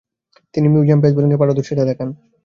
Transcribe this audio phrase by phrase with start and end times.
[0.53, 2.09] তিনি medium pace বোলিংয়ে পারদর্শীতা দেখান।